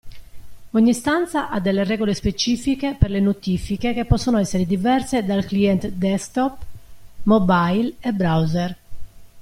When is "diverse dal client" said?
4.65-5.89